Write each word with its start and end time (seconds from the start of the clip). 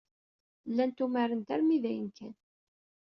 Llant 0.69 1.03
umarent 1.05 1.43
armi 1.57 1.77
d 1.83 1.85
ayen 1.89 2.09
kan. 2.17 2.33